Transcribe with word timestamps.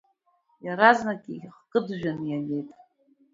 Иаразнак 0.65 1.23
икыджәаны 1.35 2.25
игеит. 2.37 2.69